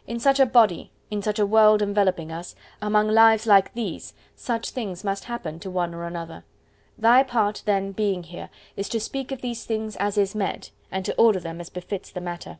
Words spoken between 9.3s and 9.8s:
of these